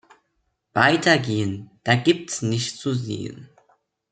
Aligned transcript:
Weitergehen, 0.73 1.69
da 1.83 1.93
gibt’s 1.93 2.41
nichts 2.41 2.79
zu 2.79 2.95
sehen. 2.95 3.49